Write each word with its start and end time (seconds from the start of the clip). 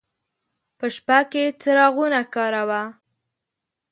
په 0.77 0.85
شپه 0.95 1.19
کې 1.31 1.43
څراغونه 1.61 2.21
کاروه. 2.33 2.81